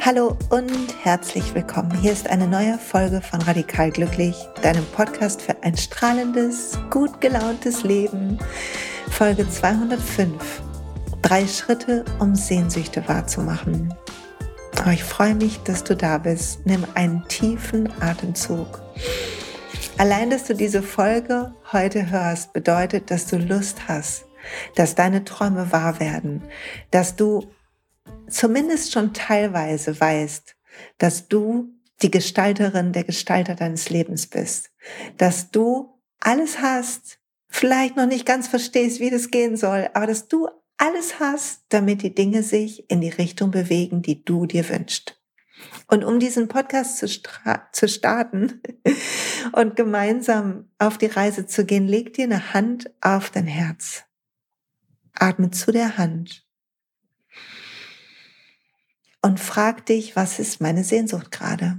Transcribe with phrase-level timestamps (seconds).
[0.00, 1.96] Hallo und herzlich willkommen.
[2.00, 7.84] Hier ist eine neue Folge von Radikal Glücklich, deinem Podcast für ein strahlendes, gut gelauntes
[7.84, 8.38] Leben.
[9.08, 10.62] Folge 205.
[11.22, 13.94] Drei Schritte, um Sehnsüchte wahrzumachen.
[14.88, 16.64] Oh, ich freue mich, dass du da bist.
[16.64, 18.80] Nimm einen tiefen Atemzug.
[19.98, 24.24] Allein, dass du diese Folge heute hörst, bedeutet, dass du Lust hast,
[24.76, 26.42] dass deine Träume wahr werden,
[26.90, 27.50] dass du
[28.30, 30.56] zumindest schon teilweise weißt,
[30.96, 31.68] dass du
[32.00, 34.70] die Gestalterin, der Gestalter deines Lebens bist,
[35.18, 37.18] dass du alles hast,
[37.50, 40.48] vielleicht noch nicht ganz verstehst, wie das gehen soll, aber dass du
[40.78, 45.20] alles hast, damit die Dinge sich in die Richtung bewegen, die du dir wünschst.
[45.88, 47.06] Und um diesen Podcast zu,
[47.72, 48.62] zu starten
[49.52, 54.04] und gemeinsam auf die Reise zu gehen, leg dir eine Hand auf dein Herz.
[55.14, 56.46] Atme zu der Hand
[59.20, 61.76] und frag dich, was ist meine Sehnsucht gerade?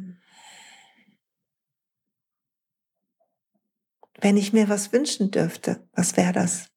[4.19, 6.69] Wenn ich mir was wünschen dürfte, was wäre das?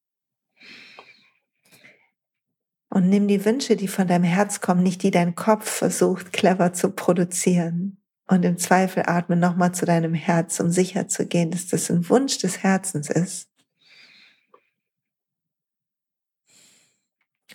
[3.02, 6.72] Und nimm die Wünsche, die von deinem Herz kommen, nicht die dein Kopf versucht clever
[6.72, 8.00] zu produzieren.
[8.28, 12.08] Und im Zweifel atme nochmal zu deinem Herz, um sicher zu gehen, dass das ein
[12.08, 13.50] Wunsch des Herzens ist.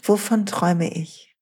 [0.04, 1.34] Wovon träume ich?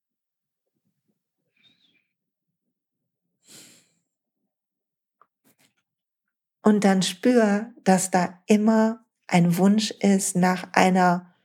[6.62, 11.35] Und dann spür, dass da immer ein Wunsch ist nach einer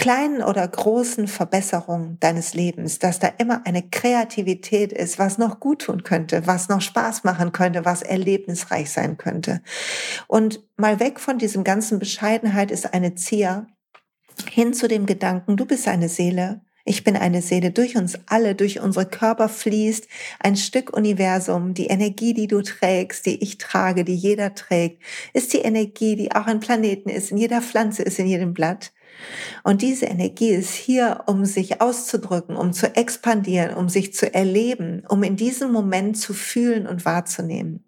[0.00, 5.82] kleinen oder großen Verbesserung deines Lebens, dass da immer eine Kreativität ist, was noch gut
[5.82, 9.60] tun könnte, was noch Spaß machen könnte, was erlebnisreich sein könnte.
[10.26, 13.66] Und mal weg von diesem ganzen Bescheidenheit ist eine Zier
[14.48, 17.70] hin zu dem Gedanken, du bist eine Seele, ich bin eine Seele.
[17.70, 20.08] Durch uns alle, durch unsere Körper fließt
[20.38, 21.74] ein Stück Universum.
[21.74, 25.02] Die Energie, die du trägst, die ich trage, die jeder trägt,
[25.34, 28.92] ist die Energie, die auch ein Planeten ist, in jeder Pflanze ist, in jedem Blatt.
[29.62, 35.04] Und diese Energie ist hier, um sich auszudrücken, um zu expandieren, um sich zu erleben,
[35.08, 37.84] um in diesem Moment zu fühlen und wahrzunehmen.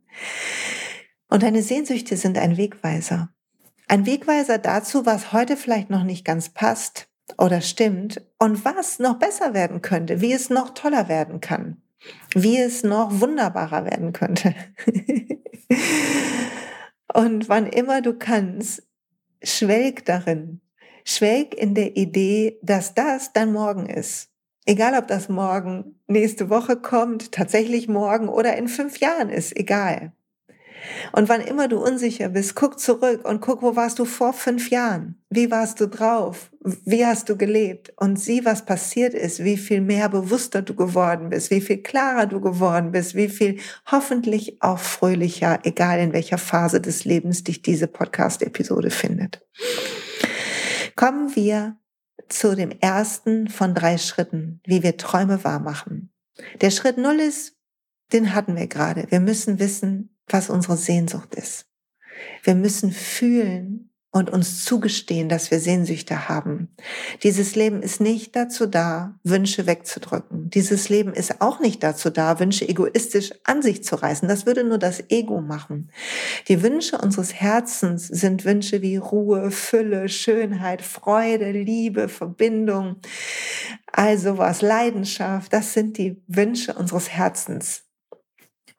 [1.28, 3.30] Und deine Sehnsüchte sind ein Wegweiser.
[3.88, 9.18] Ein Wegweiser dazu, was heute vielleicht noch nicht ganz passt, oder stimmt und was noch
[9.18, 11.82] besser werden könnte, wie es noch toller werden kann,
[12.34, 14.54] wie es noch wunderbarer werden könnte.
[17.12, 18.82] und wann immer du kannst,
[19.42, 20.60] schwelg darin,
[21.04, 24.28] schwelg in der Idee, dass das dein Morgen ist.
[24.64, 30.12] Egal, ob das morgen nächste Woche kommt, tatsächlich morgen oder in fünf Jahren ist, egal.
[31.12, 34.70] Und wann immer du unsicher bist, guck zurück und guck, wo warst du vor fünf
[34.70, 35.20] Jahren?
[35.30, 36.50] Wie warst du drauf?
[36.60, 37.92] Wie hast du gelebt?
[37.96, 42.26] Und sieh, was passiert ist, wie viel mehr bewusster du geworden bist, wie viel klarer
[42.26, 43.58] du geworden bist, wie viel
[43.90, 49.44] hoffentlich auch fröhlicher, egal in welcher Phase des Lebens dich diese Podcast-Episode findet.
[50.96, 51.78] Kommen wir
[52.28, 56.12] zu dem ersten von drei Schritten, wie wir Träume wahrmachen.
[56.60, 57.56] Der Schritt Null ist,
[58.12, 59.06] den hatten wir gerade.
[59.10, 61.66] Wir müssen wissen, was unsere Sehnsucht ist.
[62.42, 66.68] Wir müssen fühlen und uns zugestehen, dass wir Sehnsüchte haben.
[67.22, 70.50] Dieses Leben ist nicht dazu da, Wünsche wegzudrücken.
[70.50, 74.28] Dieses Leben ist auch nicht dazu da, Wünsche egoistisch an sich zu reißen.
[74.28, 75.90] Das würde nur das Ego machen.
[76.48, 82.96] Die Wünsche unseres Herzens sind Wünsche wie Ruhe, Fülle, Schönheit, Freude, Liebe, Verbindung,
[83.90, 85.54] also was, Leidenschaft.
[85.54, 87.84] Das sind die Wünsche unseres Herzens.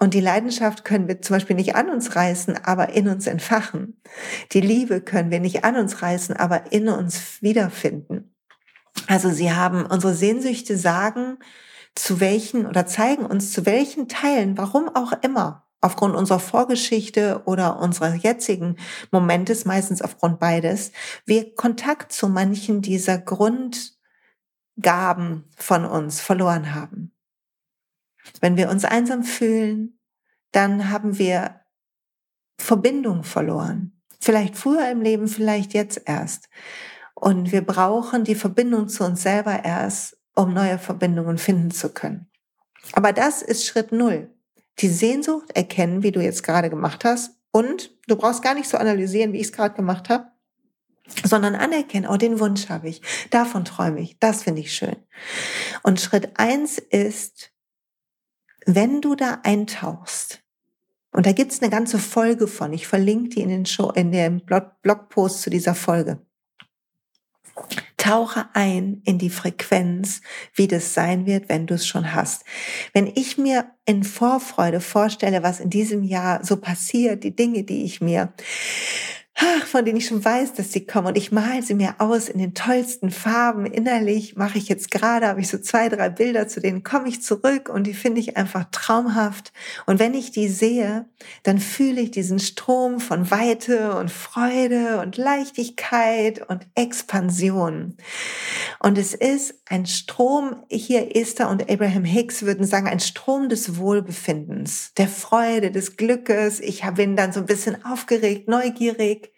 [0.03, 4.01] Und die Leidenschaft können wir zum Beispiel nicht an uns reißen, aber in uns entfachen.
[4.51, 8.35] Die Liebe können wir nicht an uns reißen, aber in uns wiederfinden.
[9.07, 11.37] Also sie haben unsere Sehnsüchte sagen,
[11.95, 17.79] zu welchen oder zeigen uns zu welchen Teilen, warum auch immer, aufgrund unserer Vorgeschichte oder
[17.79, 18.75] unserer jetzigen
[19.09, 20.91] Momentes, meistens aufgrund beides,
[21.25, 23.95] wir Kontakt zu manchen dieser Grundgaben
[25.55, 27.12] von uns verloren haben.
[28.41, 29.99] Wenn wir uns einsam fühlen,
[30.51, 31.61] dann haben wir
[32.57, 33.99] Verbindung verloren.
[34.19, 36.49] Vielleicht früher im Leben, vielleicht jetzt erst.
[37.13, 42.29] Und wir brauchen die Verbindung zu uns selber erst, um neue Verbindungen finden zu können.
[42.93, 44.29] Aber das ist Schritt Null.
[44.79, 47.31] Die Sehnsucht erkennen, wie du jetzt gerade gemacht hast.
[47.51, 50.27] Und du brauchst gar nicht so analysieren, wie ich es gerade gemacht habe,
[51.23, 54.95] sondern anerkennen, oh, den Wunsch habe ich, davon träume ich, das finde ich schön.
[55.83, 57.52] Und Schritt eins ist,
[58.65, 60.43] wenn du da eintauchst,
[61.15, 62.73] Und da gibt's eine ganze Folge von.
[62.73, 66.19] Ich verlinke die in den Show, in dem Blogpost zu dieser Folge.
[67.97, 70.21] Tauche ein in die Frequenz,
[70.55, 72.43] wie das sein wird, wenn du es schon hast.
[72.93, 77.83] Wenn ich mir in Vorfreude vorstelle, was in diesem Jahr so passiert, die Dinge, die
[77.83, 78.33] ich mir
[79.73, 81.07] von denen ich schon weiß, dass sie kommen.
[81.07, 83.65] Und ich male sie mir aus in den tollsten Farben.
[83.65, 87.23] Innerlich mache ich jetzt gerade, habe ich so zwei, drei Bilder, zu denen komme ich
[87.23, 89.51] zurück und die finde ich einfach traumhaft.
[89.85, 91.07] Und wenn ich die sehe,
[91.41, 97.97] dann fühle ich diesen Strom von Weite und Freude und Leichtigkeit und Expansion.
[98.79, 103.77] Und es ist ein Strom, hier Esther und Abraham Hicks würden sagen, ein Strom des
[103.77, 106.59] Wohlbefindens, der Freude, des Glückes.
[106.59, 109.32] Ich bin dann so ein bisschen aufgeregt, neugierig.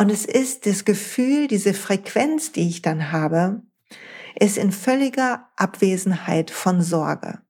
[0.00, 3.60] Und es ist das Gefühl, diese Frequenz, die ich dann habe,
[4.34, 7.42] ist in völliger Abwesenheit von Sorge.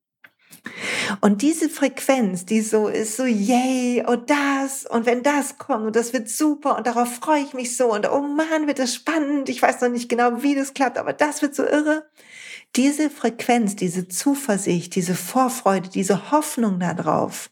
[1.20, 5.94] Und diese Frequenz, die so ist, so yay, oh das, und wenn das kommt, und
[5.94, 9.48] das wird super, und darauf freue ich mich so, und oh Mann, wird das spannend,
[9.48, 12.10] ich weiß noch nicht genau, wie das klappt, aber das wird so irre.
[12.74, 17.48] Diese Frequenz, diese Zuversicht, diese Vorfreude, diese Hoffnung darauf,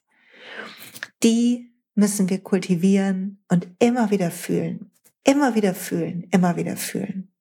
[1.22, 1.67] die
[1.98, 4.92] müssen wir kultivieren und immer wieder fühlen.
[5.24, 7.32] Immer wieder fühlen, immer wieder fühlen.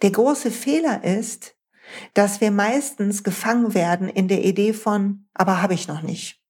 [0.00, 1.54] Der große Fehler ist,
[2.14, 6.42] dass wir meistens gefangen werden in der Idee von, aber habe ich noch nicht.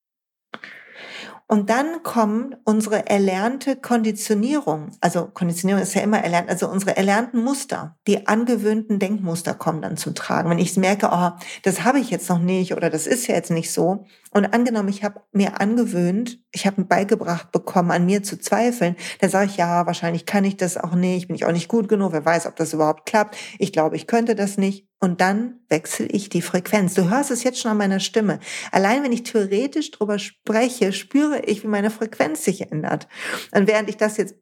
[1.50, 7.42] Und dann kommen unsere erlernte Konditionierung, also Konditionierung ist ja immer erlernt, also unsere erlernten
[7.42, 10.50] Muster, die angewöhnten Denkmuster kommen dann zum Tragen.
[10.50, 11.30] Wenn ich merke, oh,
[11.62, 14.04] das habe ich jetzt noch nicht oder das ist ja jetzt nicht so.
[14.32, 19.30] Und angenommen, ich habe mir angewöhnt, ich habe beigebracht bekommen, an mir zu zweifeln, dann
[19.30, 22.12] sage ich, ja, wahrscheinlich kann ich das auch nicht, bin ich auch nicht gut genug,
[22.12, 23.36] wer weiß, ob das überhaupt klappt.
[23.58, 24.86] Ich glaube, ich könnte das nicht.
[25.00, 26.94] Und dann wechsle ich die Frequenz.
[26.94, 28.40] Du hörst es jetzt schon an meiner Stimme.
[28.72, 33.06] Allein wenn ich theoretisch drüber spreche, spüre ich, wie meine Frequenz sich ändert.
[33.52, 34.34] Und während ich das jetzt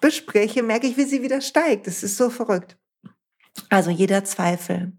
[0.00, 1.86] bespreche, merke ich, wie sie wieder steigt.
[1.86, 2.77] Das ist so verrückt.
[3.68, 4.92] Also jeder Zweifel,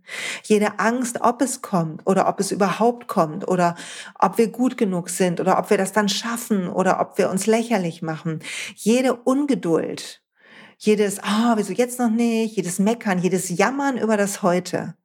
[0.44, 3.75] jede Angst, ob es kommt oder ob es überhaupt kommt oder
[4.17, 7.47] ob wir gut genug sind oder ob wir das dann schaffen oder ob wir uns
[7.47, 8.39] lächerlich machen,
[8.75, 10.21] jede Ungeduld,
[10.77, 14.95] jedes, ah, oh, wieso jetzt noch nicht, jedes Meckern, jedes Jammern über das Heute,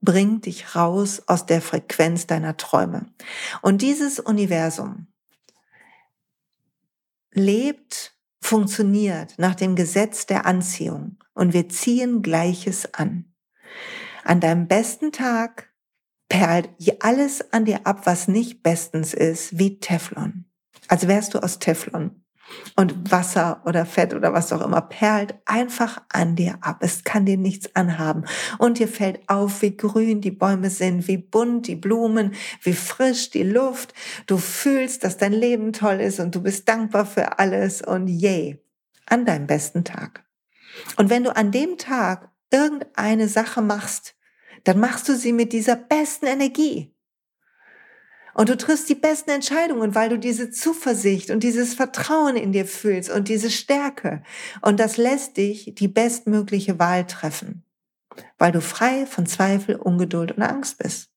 [0.00, 3.06] bringt dich raus aus der Frequenz deiner Träume.
[3.62, 5.08] Und dieses Universum
[7.32, 8.17] lebt,
[8.48, 13.26] funktioniert nach dem Gesetz der Anziehung und wir ziehen Gleiches an.
[14.24, 15.70] An deinem besten Tag
[16.30, 20.46] perlt alles an dir ab, was nicht bestens ist, wie Teflon.
[20.88, 22.24] Also wärst du aus Teflon
[22.76, 26.78] und Wasser oder Fett oder was auch immer perlt einfach an dir ab.
[26.80, 28.24] Es kann dir nichts anhaben.
[28.58, 33.30] Und dir fällt auf, wie grün die Bäume sind, wie bunt die Blumen, wie frisch
[33.30, 33.94] die Luft.
[34.26, 38.62] Du fühlst, dass dein Leben toll ist und du bist dankbar für alles und yay,
[39.06, 40.24] an deinem besten Tag.
[40.96, 44.14] Und wenn du an dem Tag irgendeine Sache machst,
[44.64, 46.94] dann machst du sie mit dieser besten Energie.
[48.38, 52.66] Und du triffst die besten Entscheidungen, weil du diese Zuversicht und dieses Vertrauen in dir
[52.66, 54.22] fühlst und diese Stärke.
[54.60, 57.64] Und das lässt dich die bestmögliche Wahl treffen,
[58.38, 61.10] weil du frei von Zweifel, Ungeduld und Angst bist.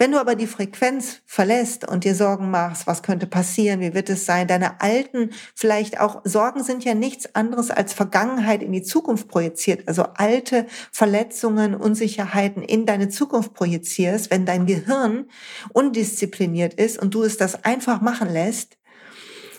[0.00, 4.08] Wenn du aber die Frequenz verlässt und dir Sorgen machst, was könnte passieren, wie wird
[4.08, 8.82] es sein, deine alten, vielleicht auch Sorgen sind ja nichts anderes als Vergangenheit in die
[8.82, 15.26] Zukunft projiziert, also alte Verletzungen, Unsicherheiten in deine Zukunft projizierst, wenn dein Gehirn
[15.74, 18.78] undiszipliniert ist und du es das einfach machen lässt,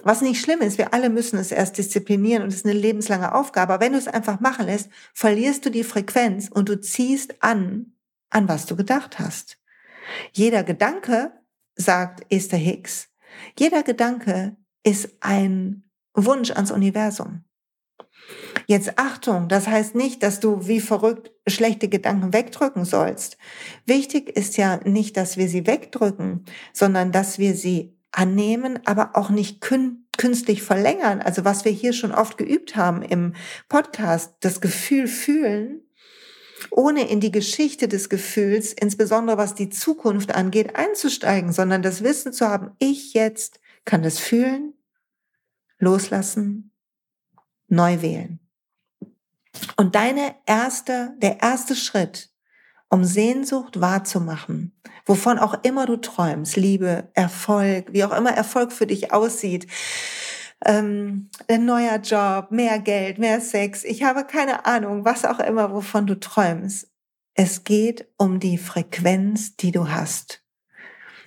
[0.01, 3.35] was nicht schlimm ist, wir alle müssen es erst disziplinieren und es ist eine lebenslange
[3.35, 3.75] Aufgabe.
[3.75, 7.93] Aber wenn du es einfach machen lässt, verlierst du die Frequenz und du ziehst an,
[8.31, 9.60] an was du gedacht hast.
[10.31, 11.31] Jeder Gedanke,
[11.75, 13.09] sagt Esther Hicks,
[13.57, 17.43] jeder Gedanke ist ein Wunsch ans Universum.
[18.67, 23.37] Jetzt Achtung, das heißt nicht, dass du wie verrückt schlechte Gedanken wegdrücken sollst.
[23.85, 29.29] Wichtig ist ja nicht, dass wir sie wegdrücken, sondern dass wir sie annehmen, aber auch
[29.29, 31.21] nicht künstlich verlängern.
[31.21, 33.33] Also was wir hier schon oft geübt haben im
[33.69, 35.81] Podcast, das Gefühl fühlen
[36.69, 42.33] ohne in die Geschichte des Gefühls, insbesondere was die Zukunft angeht, einzusteigen, sondern das Wissen
[42.33, 44.73] zu haben, ich jetzt kann das fühlen,
[45.79, 46.71] loslassen,
[47.67, 48.39] neu wählen.
[49.77, 52.29] Und deine erste, der erste Schritt,
[52.89, 54.73] um Sehnsucht wahrzumachen,
[55.05, 59.67] wovon auch immer du träumst, Liebe, Erfolg, wie auch immer Erfolg für dich aussieht,
[60.65, 63.83] ähm, ein neuer Job, mehr Geld, mehr Sex.
[63.83, 66.87] Ich habe keine Ahnung, was auch immer, wovon du träumst.
[67.33, 70.41] Es geht um die Frequenz, die du hast.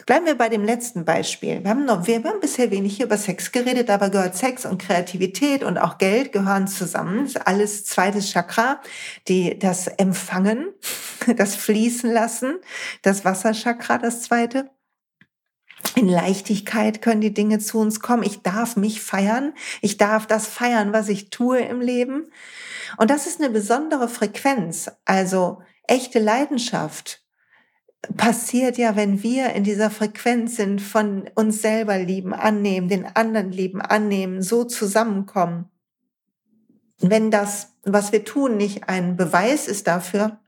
[0.06, 1.64] Bleiben wir bei dem letzten Beispiel.
[1.64, 5.64] Wir haben, noch, wir haben bisher wenig über Sex geredet, aber gehört Sex und Kreativität
[5.64, 7.24] und auch Geld gehören zusammen.
[7.24, 8.82] Ist alles zweites Chakra,
[9.28, 10.68] die das Empfangen,
[11.36, 12.56] das Fließen lassen,
[13.00, 14.70] das Wasserchakra, das zweite.
[15.96, 18.24] In Leichtigkeit können die Dinge zu uns kommen.
[18.24, 19.54] Ich darf mich feiern.
[19.80, 22.26] Ich darf das feiern, was ich tue im Leben.
[22.96, 24.90] Und das ist eine besondere Frequenz.
[25.04, 27.22] Also echte Leidenschaft
[28.16, 33.50] passiert ja, wenn wir in dieser Frequenz sind, von uns selber lieben, annehmen, den anderen
[33.50, 35.70] lieben, annehmen, so zusammenkommen.
[36.98, 40.38] Wenn das, was wir tun, nicht ein Beweis ist dafür,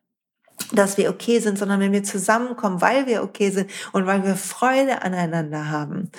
[0.72, 4.36] dass wir okay sind, sondern wenn wir zusammenkommen, weil wir okay sind und weil wir
[4.36, 6.10] Freude aneinander haben.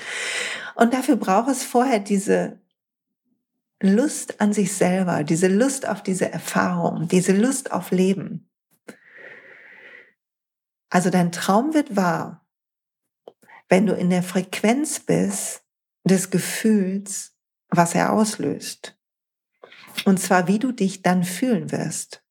[0.75, 2.59] Und dafür braucht es vorher diese
[3.81, 8.49] Lust an sich selber, diese Lust auf diese Erfahrung, diese Lust auf Leben.
[10.89, 12.45] Also dein Traum wird wahr,
[13.69, 15.63] wenn du in der Frequenz bist
[16.03, 17.35] des Gefühls,
[17.69, 18.97] was er auslöst.
[20.05, 22.23] Und zwar, wie du dich dann fühlen wirst.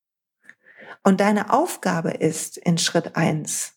[1.06, 3.74] Und deine Aufgabe ist in Schritt eins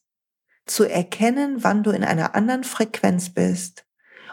[0.66, 3.86] zu erkennen, wann du in einer anderen Frequenz bist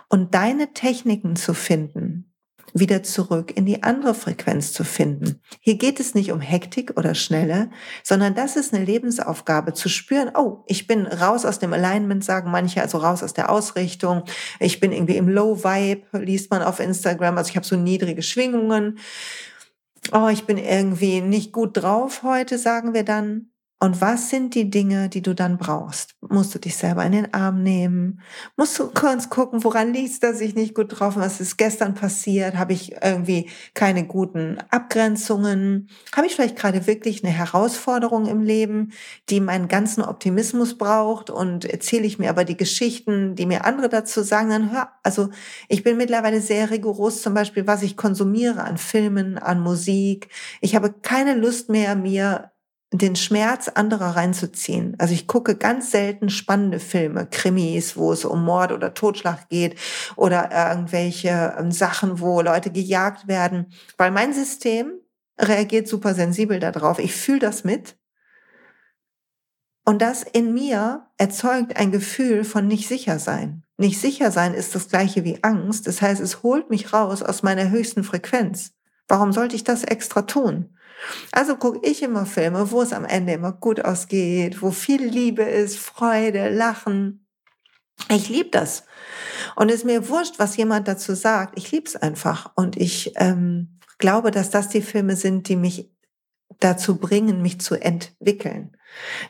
[0.08, 2.32] und deine Techniken zu finden,
[2.72, 5.42] wieder zurück in die andere Frequenz zu finden.
[5.60, 7.68] Hier geht es nicht um Hektik oder Schnelle,
[8.02, 12.50] sondern das ist eine Lebensaufgabe, zu spüren, oh, ich bin raus aus dem Alignment, sagen
[12.50, 14.22] manche, also raus aus der Ausrichtung.
[14.58, 18.22] Ich bin irgendwie im Low Vibe, liest man auf Instagram, also ich habe so niedrige
[18.22, 18.98] Schwingungen
[20.12, 23.50] oh, ich bin irgendwie nicht gut drauf heute, sagen wir dann.
[23.78, 26.14] Und was sind die Dinge, die du dann brauchst?
[26.22, 28.22] Musst du dich selber in den Arm nehmen?
[28.56, 31.22] Musst du kurz gucken, woran liegt dass ich nicht gut drauf bin?
[31.22, 32.56] Was ist gestern passiert?
[32.56, 35.90] Habe ich irgendwie keine guten Abgrenzungen?
[36.14, 38.92] Habe ich vielleicht gerade wirklich eine Herausforderung im Leben,
[39.28, 41.28] die meinen ganzen Optimismus braucht?
[41.28, 45.28] Und erzähle ich mir aber die Geschichten, die mir andere dazu sagen, dann hör, also
[45.68, 50.28] ich bin mittlerweile sehr rigoros, zum Beispiel, was ich konsumiere an Filmen, an Musik.
[50.62, 52.52] Ich habe keine Lust mehr, mir
[52.92, 54.94] den Schmerz anderer reinzuziehen.
[54.98, 59.76] Also ich gucke ganz selten spannende Filme, Krimis, wo es um Mord oder Totschlag geht
[60.14, 64.92] oder irgendwelche ähm, Sachen, wo Leute gejagt werden, weil mein System
[65.38, 66.98] reagiert super sensibel darauf.
[66.98, 67.96] Ich fühle das mit.
[69.84, 73.64] Und das in mir erzeugt ein Gefühl von nicht sicher sein.
[73.76, 75.86] Nicht sicher sein ist das gleiche wie Angst.
[75.86, 78.72] Das heißt, es holt mich raus aus meiner höchsten Frequenz.
[79.06, 80.75] Warum sollte ich das extra tun?
[81.32, 85.42] Also gucke ich immer Filme, wo es am Ende immer gut ausgeht, wo viel Liebe
[85.42, 87.26] ist, Freude, Lachen.
[88.10, 88.84] Ich liebe das.
[89.54, 91.58] Und es ist mir wurscht, was jemand dazu sagt.
[91.58, 92.52] Ich liebe es einfach.
[92.54, 95.90] Und ich ähm, glaube, dass das die Filme sind, die mich
[96.60, 98.76] dazu bringen, mich zu entwickeln.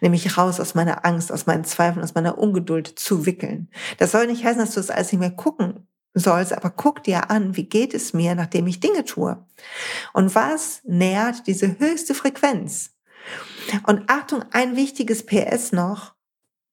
[0.01, 3.71] Nämlich raus aus meiner Angst, aus meinen Zweifeln, aus meiner Ungeduld zu wickeln.
[3.99, 7.31] Das soll nicht heißen, dass du es alles nicht mehr gucken sollst, aber guck dir
[7.31, 9.45] an, wie geht es mir, nachdem ich Dinge tue?
[10.13, 12.97] Und was nährt diese höchste Frequenz?
[13.87, 16.16] Und Achtung, ein wichtiges PS noch.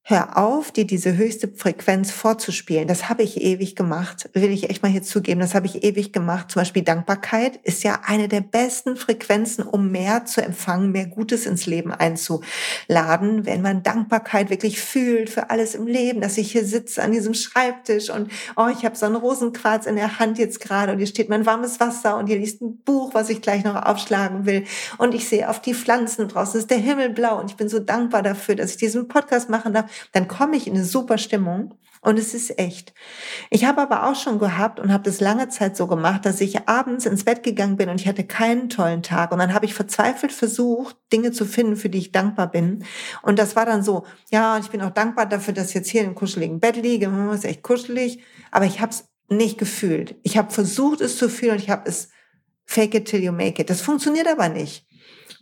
[0.06, 2.90] Hör auf, dir diese höchste Frequenz vorzuspielen.
[2.90, 5.40] Das habe ich ewig gemacht, will ich echt mal hier zugeben.
[5.40, 6.52] Das habe ich ewig gemacht.
[6.52, 11.46] Zum Beispiel Dankbarkeit ist ja eine der besten Frequenzen, um mehr zu empfangen, mehr Gutes
[11.46, 13.46] ins Leben einzuladen.
[13.46, 17.34] Wenn man Dankbarkeit wirklich fühlt für alles im Leben, dass ich hier sitze an diesem
[17.34, 21.08] Schreibtisch und oh, ich habe so einen Rosenquarz in der Hand jetzt gerade und hier
[21.08, 24.66] steht mein warmes Wasser und hier liest ein Buch, was ich gleich noch aufschlagen will
[24.98, 27.80] und ich sehe auf die Pflanzen draußen, ist der Himmel blau und ich bin so
[27.80, 31.76] dankbar dafür, dass ich diesen Podcast machen darf dann komme ich in eine super Stimmung
[32.04, 32.94] und es ist echt.
[33.50, 36.68] Ich habe aber auch schon gehabt und habe das lange Zeit so gemacht, dass ich
[36.68, 39.74] abends ins Bett gegangen bin und ich hatte keinen tollen Tag und dann habe ich
[39.74, 42.84] verzweifelt versucht, Dinge zu finden, für die ich dankbar bin.
[43.22, 46.04] Und das war dann so, ja, ich bin auch dankbar dafür, dass ich jetzt hier
[46.04, 48.22] im kuscheligen Bett liege, hm, ist echt kuschelig,
[48.52, 50.16] aber ich habe es nicht gefühlt.
[50.24, 52.10] Ich habe versucht, es zu fühlen und ich habe es
[52.66, 53.70] fake it till you make it.
[53.70, 54.86] Das funktioniert aber nicht.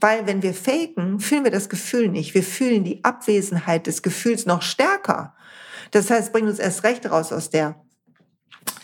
[0.02, 2.34] Weil wenn wir faken, fühlen wir das Gefühl nicht.
[2.34, 5.36] Wir fühlen die Abwesenheit des Gefühls noch stärker.
[5.92, 7.76] Das heißt, bringt uns erst recht raus aus der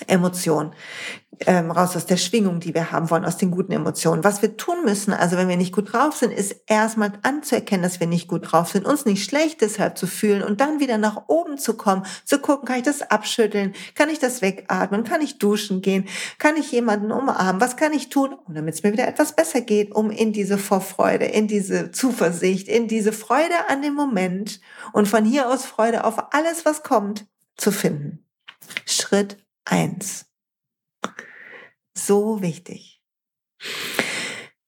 [0.07, 0.73] Emotion
[1.45, 4.23] ähm, raus aus der Schwingung, die wir haben wollen, aus den guten Emotionen.
[4.23, 7.99] Was wir tun müssen, also wenn wir nicht gut drauf sind, ist erstmal anzuerkennen, dass
[7.99, 11.23] wir nicht gut drauf sind, uns nicht schlecht deshalb zu fühlen und dann wieder nach
[11.27, 15.37] oben zu kommen, zu gucken, kann ich das abschütteln, kann ich das wegatmen, kann ich
[15.37, 16.05] duschen gehen,
[16.39, 19.61] kann ich jemanden umarmen, was kann ich tun, um damit es mir wieder etwas besser
[19.61, 24.59] geht, um in diese Vorfreude, in diese Zuversicht, in diese Freude an dem Moment
[24.93, 28.23] und von hier aus Freude auf alles, was kommt, zu finden.
[28.85, 29.37] Schritt
[29.69, 30.25] eins.
[31.93, 33.01] So wichtig.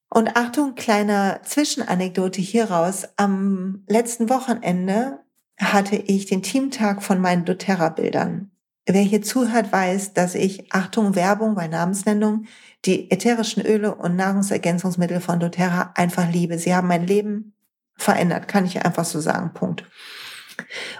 [0.09, 3.07] Und Achtung, kleine Zwischenanekdote hieraus.
[3.17, 5.19] Am letzten Wochenende
[5.59, 8.51] hatte ich den Teamtag von meinen doTERRA-Bildern.
[8.87, 12.45] Wer hier zuhört, weiß, dass ich, Achtung, Werbung bei Namensnennung,
[12.85, 16.57] die ätherischen Öle und Nahrungsergänzungsmittel von doTERRA einfach liebe.
[16.57, 17.53] Sie haben mein Leben
[17.95, 19.53] verändert, kann ich einfach so sagen.
[19.53, 19.83] Punkt.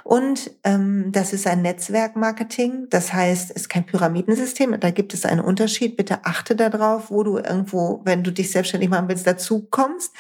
[0.03, 5.25] Und ähm, das ist ein Netzwerkmarketing, das heißt, es ist kein Pyramidensystem, da gibt es
[5.25, 5.97] einen Unterschied.
[5.97, 10.13] Bitte achte darauf, wo du irgendwo, wenn du dich selbstständig machen willst, dazu kommst.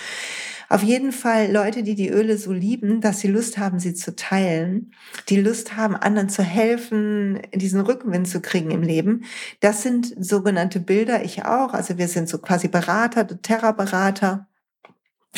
[0.69, 4.15] Auf jeden Fall Leute, die die Öle so lieben, dass sie Lust haben, sie zu
[4.15, 4.93] teilen,
[5.27, 9.23] die Lust haben, anderen zu helfen, diesen Rückenwind zu kriegen im Leben.
[9.61, 11.73] Das sind sogenannte Bilder, ich auch.
[11.73, 14.47] Also wir sind so quasi Berater, Terra-Berater.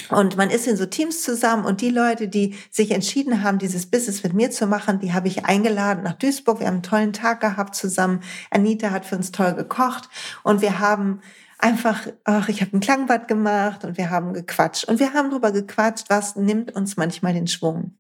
[0.10, 3.86] Und man ist in so Teams zusammen und die Leute, die sich entschieden haben, dieses
[3.90, 6.60] Business mit mir zu machen, die habe ich eingeladen nach Duisburg.
[6.60, 8.22] Wir haben einen tollen Tag gehabt zusammen.
[8.50, 10.10] Anita hat für uns toll gekocht
[10.44, 11.22] und wir haben
[11.62, 14.86] einfach, ach, ich habe ein Klangbad gemacht und wir haben gequatscht.
[14.86, 17.96] Und wir haben darüber gequatscht, was nimmt uns manchmal den Schwung.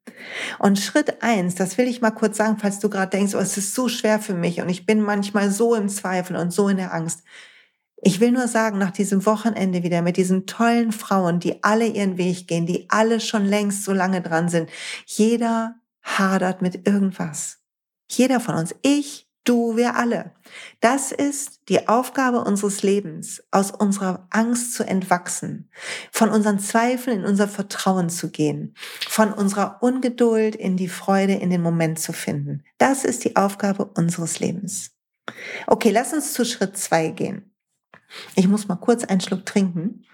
[0.60, 3.58] Und Schritt eins, das will ich mal kurz sagen, falls du gerade denkst, oh, es
[3.58, 6.78] ist so schwer für mich und ich bin manchmal so im Zweifel und so in
[6.78, 7.24] der Angst.
[8.02, 12.18] Ich will nur sagen, nach diesem Wochenende wieder mit diesen tollen Frauen, die alle ihren
[12.18, 14.70] Weg gehen, die alle schon längst so lange dran sind,
[15.06, 17.60] jeder hadert mit irgendwas.
[18.10, 18.76] Jeder von uns.
[18.82, 20.34] Ich, Du, wir alle.
[20.82, 25.68] Das ist die Aufgabe unseres Lebens, aus unserer Angst zu entwachsen,
[26.12, 28.76] von unseren Zweifeln in unser Vertrauen zu gehen,
[29.08, 32.64] von unserer Ungeduld in die Freude in den Moment zu finden.
[32.78, 34.92] Das ist die Aufgabe unseres Lebens.
[35.66, 37.51] Okay, lass uns zu Schritt zwei gehen.
[38.36, 40.06] Ich muss mal kurz einen Schluck trinken.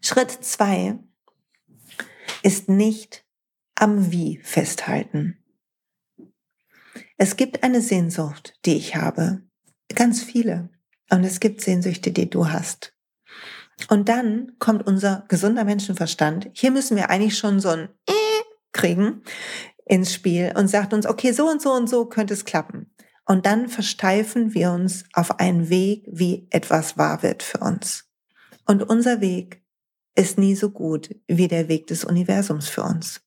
[0.00, 0.98] Schritt zwei
[2.42, 3.24] ist nicht
[3.74, 5.38] am Wie festhalten.
[7.16, 9.42] Es gibt eine Sehnsucht, die ich habe,
[9.94, 10.70] ganz viele.
[11.10, 12.94] Und es gibt Sehnsüchte, die du hast.
[13.88, 16.50] Und dann kommt unser gesunder Menschenverstand.
[16.52, 18.42] Hier müssen wir eigentlich schon so ein äh
[18.72, 19.22] kriegen
[19.86, 22.93] ins Spiel und sagt uns, okay, so und so und so könnte es klappen.
[23.26, 28.04] Und dann versteifen wir uns auf einen Weg, wie etwas wahr wird für uns.
[28.66, 29.62] Und unser Weg
[30.14, 33.24] ist nie so gut wie der Weg des Universums für uns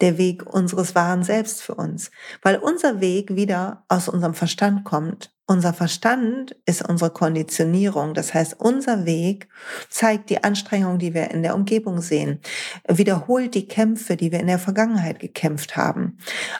[0.00, 2.10] der Weg unseres wahren Selbst für uns,
[2.42, 5.34] weil unser Weg wieder aus unserem Verstand kommt.
[5.50, 9.48] Unser Verstand ist unsere Konditionierung, das heißt, unser Weg
[9.88, 12.38] zeigt die Anstrengung, die wir in der Umgebung sehen,
[12.86, 16.18] wiederholt die Kämpfe, die wir in der Vergangenheit gekämpft haben.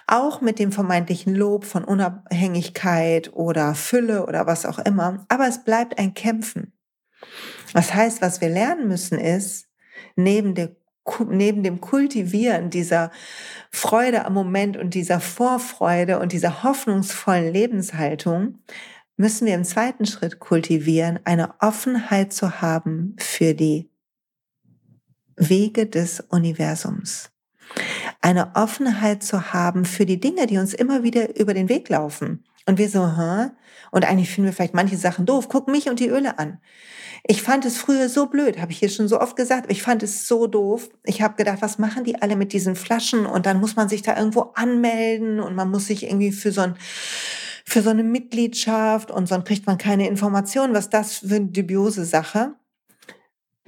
[0.09, 5.63] Auch mit dem vermeintlichen Lob von Unabhängigkeit oder Fülle oder was auch immer, aber es
[5.63, 6.73] bleibt ein Kämpfen.
[7.73, 9.69] Das heißt, was wir lernen müssen ist,
[10.17, 10.75] neben der
[11.29, 13.11] neben dem Kultivieren dieser
[13.71, 18.59] Freude am Moment und dieser Vorfreude und dieser hoffnungsvollen Lebenshaltung,
[19.17, 23.91] müssen wir im zweiten Schritt kultivieren, eine Offenheit zu haben für die
[25.37, 27.31] Wege des Universums.
[28.21, 32.45] Eine Offenheit zu haben für die Dinge, die uns immer wieder über den Weg laufen.
[32.67, 33.51] Und wir so, hä?
[33.91, 35.49] Und eigentlich finden wir vielleicht manche Sachen doof.
[35.49, 36.61] Guck mich und die Öle an.
[37.27, 40.03] Ich fand es früher so blöd, habe ich hier schon so oft gesagt, ich fand
[40.03, 40.89] es so doof.
[41.05, 43.27] Ich habe gedacht, was machen die alle mit diesen Flaschen?
[43.27, 46.63] Und dann muss man sich da irgendwo anmelden und man muss sich irgendwie für so
[46.63, 46.77] ein
[47.67, 52.05] für so eine Mitgliedschaft und sonst kriegt man keine Informationen, was das für eine dubiose
[52.05, 52.55] Sache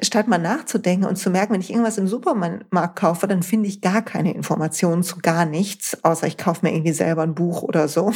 [0.00, 3.80] statt mal nachzudenken und zu merken, wenn ich irgendwas im Supermarkt kaufe, dann finde ich
[3.80, 7.88] gar keine Informationen zu gar nichts, außer ich kaufe mir irgendwie selber ein Buch oder
[7.88, 8.12] so.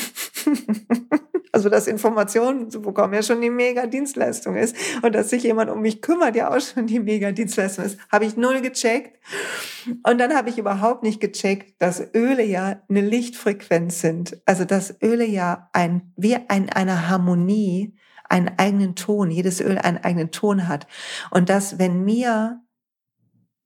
[1.53, 5.81] also, dass Informationen zu bekommen ja schon die Mega-Dienstleistung ist und dass sich jemand um
[5.81, 9.19] mich kümmert, ja auch schon die Mega-Dienstleistung ist, habe ich null gecheckt.
[10.03, 14.41] Und dann habe ich überhaupt nicht gecheckt, dass Öle ja eine Lichtfrequenz sind.
[14.47, 17.97] Also, dass Öle ja ein, wie ein, eine Harmonie
[18.29, 20.87] einen eigenen Ton, jedes Öl einen eigenen Ton hat.
[21.31, 22.61] Und dass, wenn mir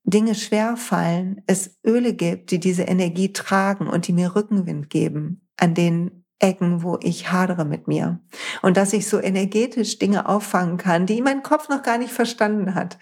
[0.03, 5.47] Dinge schwer fallen, es Öle gibt, die diese Energie tragen und die mir Rückenwind geben
[5.57, 8.19] an den Ecken, wo ich hadere mit mir.
[8.63, 12.73] Und dass ich so energetisch Dinge auffangen kann, die mein Kopf noch gar nicht verstanden
[12.73, 12.97] hat.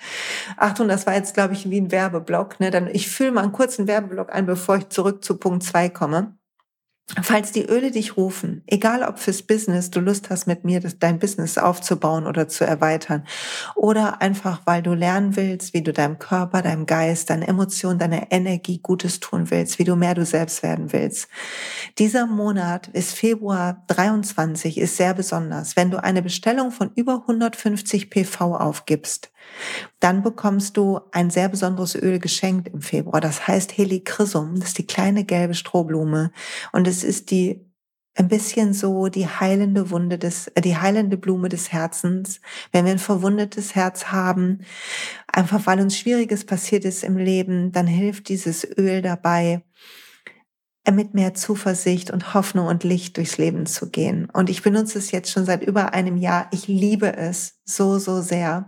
[0.58, 2.60] Achtung, das war jetzt, glaube ich, wie ein Werbeblock.
[2.60, 2.69] Ne?
[2.69, 6.38] Dann, ich fülle mal einen kurzen Werbeblock ein, bevor ich zurück zu Punkt zwei komme.
[7.24, 11.17] Falls die Öle dich rufen, egal ob fürs Business, du Lust hast mit mir dein
[11.17, 13.26] Business aufzubauen oder zu erweitern,
[13.76, 18.32] oder einfach weil du lernen willst, wie du deinem Körper, deinem Geist, deinen Emotionen, deiner
[18.32, 21.30] Energie Gutes tun willst, wie du mehr du selbst werden willst.
[21.98, 25.76] Dieser Monat ist Februar 23, ist sehr besonders.
[25.76, 29.32] Wenn du eine Bestellung von über 150 PV aufgibst,
[29.99, 33.21] dann bekommst du ein sehr besonderes Öl geschenkt im Februar.
[33.21, 34.59] Das heißt Helichrysum.
[34.59, 36.31] Das ist die kleine gelbe Strohblume.
[36.71, 37.69] Und es ist die
[38.15, 42.91] ein bisschen so die heilende Wunde des, äh, die heilende Blume des Herzens, wenn wir
[42.91, 44.59] ein verwundetes Herz haben,
[45.27, 49.63] einfach weil uns Schwieriges passiert ist im Leben, dann hilft dieses Öl dabei,
[50.91, 54.30] mit mehr Zuversicht und Hoffnung und Licht durchs Leben zu gehen.
[54.32, 56.47] Und ich benutze es jetzt schon seit über einem Jahr.
[56.52, 58.67] Ich liebe es so, so sehr.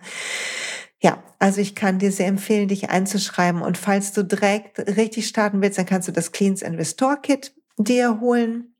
[1.01, 3.61] Ja, also ich kann dir sehr empfehlen, dich einzuschreiben.
[3.61, 7.53] Und falls du direkt richtig starten willst, dann kannst du das Cleans and Restore Kit
[7.77, 8.70] dir holen.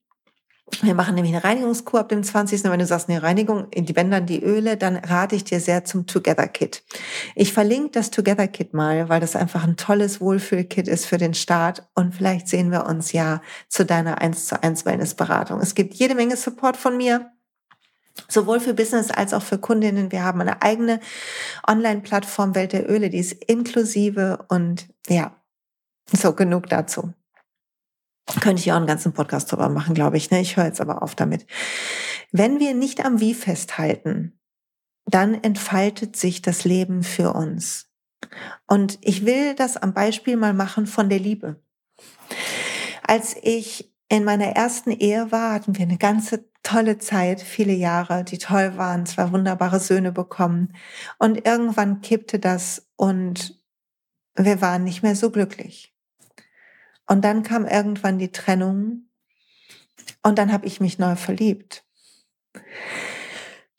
[0.82, 2.64] Wir machen nämlich eine Reinigungskur ab dem 20.
[2.64, 6.08] Wenn du sagst, eine Reinigung, die Bänder, die Öle, dann rate ich dir sehr zum
[6.08, 6.84] Together Kit.
[7.36, 11.34] Ich verlinke das Together Kit mal, weil das einfach ein tolles Wohlfühl-Kit ist für den
[11.34, 11.88] Start.
[11.94, 15.60] Und vielleicht sehen wir uns ja zu deiner 1 zu 1 Wellness-Beratung.
[15.60, 17.32] Es gibt jede Menge Support von mir.
[18.28, 20.12] Sowohl für Business als auch für Kundinnen.
[20.12, 21.00] Wir haben eine eigene
[21.68, 25.36] Online-Plattform Welt der Öle, die ist inklusive und ja,
[26.12, 27.14] so genug dazu.
[28.40, 30.32] Könnte ich auch einen ganzen Podcast drüber machen, glaube ich.
[30.32, 30.42] Ne?
[30.42, 31.46] Ich höre jetzt aber auf damit.
[32.32, 34.40] Wenn wir nicht am Wie festhalten,
[35.06, 37.90] dann entfaltet sich das Leben für uns.
[38.68, 41.62] Und ich will das am Beispiel mal machen von der Liebe.
[43.04, 48.24] Als ich in meiner ersten Ehe war, hatten wir eine ganze tolle Zeit, viele Jahre,
[48.24, 50.76] die toll waren, zwei wunderbare Söhne bekommen.
[51.18, 53.60] Und irgendwann kippte das und
[54.36, 55.94] wir waren nicht mehr so glücklich.
[57.12, 59.10] Und dann kam irgendwann die Trennung
[60.24, 61.84] und dann habe ich mich neu verliebt.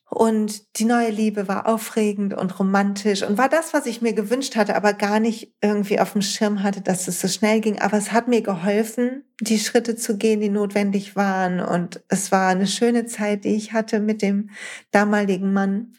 [0.05, 4.55] Und die neue Liebe war aufregend und romantisch und war das, was ich mir gewünscht
[4.55, 7.81] hatte, aber gar nicht irgendwie auf dem Schirm hatte, dass es so schnell ging.
[7.81, 11.61] Aber es hat mir geholfen, die Schritte zu gehen, die notwendig waren.
[11.61, 14.51] Und es war eine schöne Zeit, die ich hatte mit dem
[14.91, 15.95] damaligen Mann.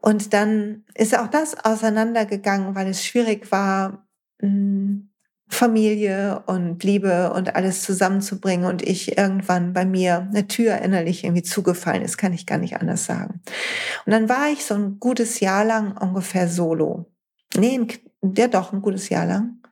[0.00, 4.06] Und dann ist auch das auseinandergegangen, weil es schwierig war,
[4.40, 5.07] hm,
[5.48, 11.42] Familie und Liebe und alles zusammenzubringen und ich irgendwann bei mir eine Tür innerlich irgendwie
[11.42, 13.40] zugefallen ist, kann ich gar nicht anders sagen.
[14.04, 17.10] Und dann war ich so ein gutes Jahr lang ungefähr solo.
[17.56, 17.86] Nee,
[18.20, 19.62] der doch ein gutes Jahr lang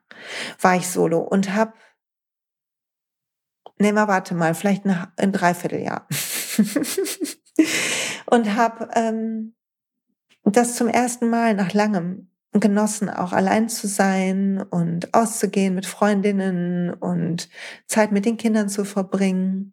[0.61, 1.75] war ich solo und hab
[3.79, 6.09] Nee, mal warte mal, vielleicht ein, ein Dreivierteljahr.
[8.27, 9.55] und hab ähm,
[10.45, 16.93] das zum ersten Mal nach langem genossen, auch allein zu sein und auszugehen mit Freundinnen
[16.95, 17.49] und
[17.87, 19.73] Zeit mit den Kindern zu verbringen.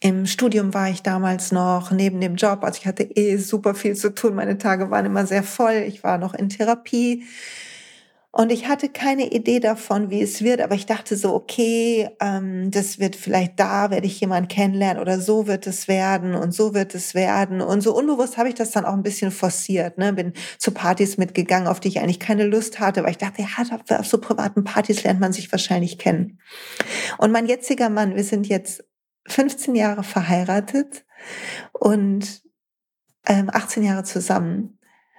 [0.00, 3.96] Im Studium war ich damals noch neben dem Job, also ich hatte eh super viel
[3.96, 4.34] zu tun.
[4.34, 5.84] Meine Tage waren immer sehr voll.
[5.86, 7.24] Ich war noch in Therapie
[8.30, 12.70] und ich hatte keine Idee davon, wie es wird, aber ich dachte so, okay, ähm,
[12.70, 16.74] das wird vielleicht da, werde ich jemanden kennenlernen oder so wird es werden und so
[16.74, 17.62] wird es werden.
[17.62, 19.96] Und so unbewusst habe ich das dann auch ein bisschen forciert.
[19.96, 20.12] Ne?
[20.12, 23.98] Bin zu Partys mitgegangen, auf die ich eigentlich keine Lust hatte, weil ich dachte, ja,
[23.98, 26.38] auf so privaten Partys lernt man sich wahrscheinlich kennen.
[27.16, 28.84] Und mein jetziger Mann, wir sind jetzt
[29.28, 31.06] 15 Jahre verheiratet
[31.72, 32.42] und
[33.26, 34.78] ähm, 18 Jahre zusammen,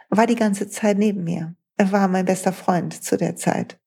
[0.10, 1.56] war die ganze Zeit neben mir.
[1.80, 3.80] Er war mein bester Freund zu der Zeit.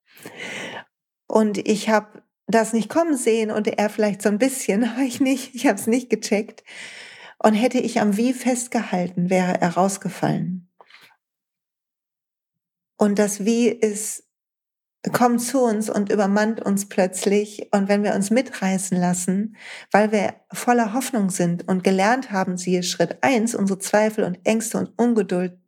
[1.27, 5.21] Und ich habe das nicht kommen sehen und er vielleicht so ein bisschen, aber ich
[5.21, 5.55] nicht.
[5.55, 6.65] Ich habe es nicht gecheckt.
[7.39, 10.73] Und hätte ich am Wie festgehalten, wäre er rausgefallen.
[12.97, 14.25] Und das Wie ist,
[15.13, 17.69] kommt zu uns und übermannt uns plötzlich.
[17.73, 19.57] Und wenn wir uns mitreißen lassen,
[19.91, 24.79] weil wir voller Hoffnung sind und gelernt haben, siehe Schritt eins, unsere Zweifel und Ängste
[24.79, 25.62] und Ungeduld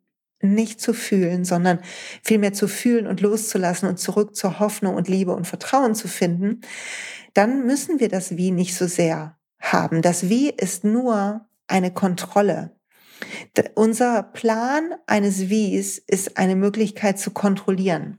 [0.44, 1.80] nicht zu fühlen, sondern
[2.22, 6.60] vielmehr zu fühlen und loszulassen und zurück zur Hoffnung und Liebe und Vertrauen zu finden,
[7.32, 10.02] dann müssen wir das Wie nicht so sehr haben.
[10.02, 12.76] Das Wie ist nur eine Kontrolle.
[13.74, 18.18] Unser Plan eines Wies ist eine Möglichkeit zu kontrollieren.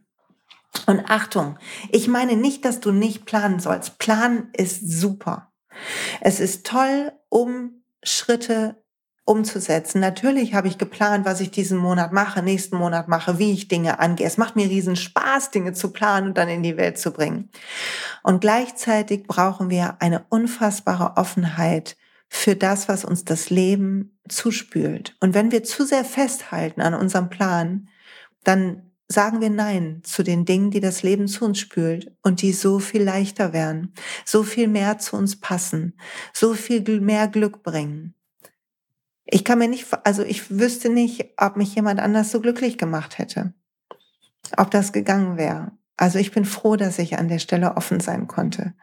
[0.87, 1.57] Und Achtung,
[1.91, 3.97] ich meine nicht, dass du nicht planen sollst.
[3.97, 5.51] Plan ist super.
[6.21, 8.83] Es ist toll, um Schritte
[9.25, 9.99] umzusetzen.
[9.99, 13.99] Natürlich habe ich geplant, was ich diesen Monat mache, nächsten Monat mache, wie ich Dinge
[13.99, 14.27] angehe.
[14.27, 17.49] Es macht mir riesen Spaß, Dinge zu planen und dann in die Welt zu bringen.
[18.21, 21.97] Und gleichzeitig brauchen wir eine unfassbare Offenheit
[22.29, 25.15] für das, was uns das Leben zuspült.
[25.19, 27.89] Und wenn wir zu sehr festhalten an unserem Plan,
[28.43, 32.53] dann sagen wir Nein zu den Dingen, die das Leben zu uns spült und die
[32.53, 35.97] so viel leichter wären, so viel mehr zu uns passen,
[36.33, 38.15] so viel mehr Glück bringen.
[39.25, 43.17] Ich kann mir nicht, also ich wüsste nicht, ob mich jemand anders so glücklich gemacht
[43.17, 43.53] hätte.
[44.57, 45.71] Ob das gegangen wäre.
[45.97, 48.73] Also ich bin froh, dass ich an der Stelle offen sein konnte.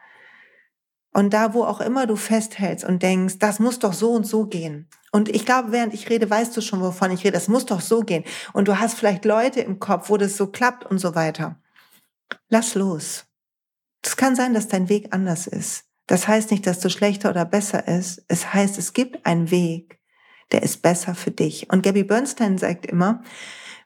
[1.13, 4.47] Und da, wo auch immer du festhältst und denkst, das muss doch so und so
[4.47, 4.89] gehen.
[5.11, 7.33] Und ich glaube, während ich rede, weißt du schon, wovon ich rede.
[7.33, 8.23] Das muss doch so gehen.
[8.51, 11.61] Und du hast vielleicht Leute im Kopf, wo das so klappt und so weiter.
[12.49, 13.25] Lass los.
[14.03, 15.85] Es kann sein, dass dein Weg anders ist.
[16.07, 18.25] Das heißt nicht, dass du schlechter oder besser ist.
[18.27, 19.99] Es heißt, es gibt einen Weg,
[20.51, 21.69] der ist besser für dich.
[21.71, 23.23] Und Gabby Bernstein sagt immer,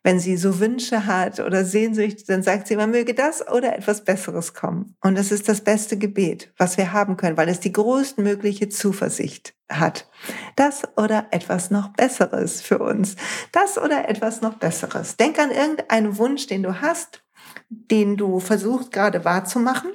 [0.03, 4.05] wenn sie so Wünsche hat oder Sehnsucht, dann sagt sie immer, möge das oder etwas
[4.05, 4.95] Besseres kommen.
[5.01, 9.53] Und das ist das beste Gebet, was wir haben können, weil es die größtmögliche Zuversicht
[9.69, 10.07] hat.
[10.55, 13.17] Das oder etwas noch Besseres für uns.
[13.51, 15.17] Das oder etwas noch Besseres.
[15.17, 17.23] Denk an irgendeinen Wunsch, den du hast,
[17.69, 19.91] den du versuchst gerade wahrzumachen.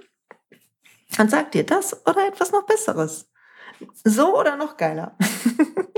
[1.18, 3.30] Und sag dir das oder etwas noch Besseres.
[4.04, 5.16] So oder noch geiler.